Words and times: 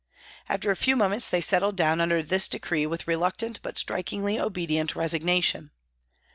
After 0.49 0.71
a 0.71 0.75
few 0.75 0.95
moments 0.95 1.29
they 1.29 1.41
settled 1.41 1.75
down 1.75 2.01
under 2.01 2.23
this 2.23 2.47
decree 2.47 2.87
with 2.87 3.07
reluctant 3.07 3.59
but 3.61 3.77
strikingly 3.77 4.39
obedient 4.39 4.95
resignation. 4.95 5.69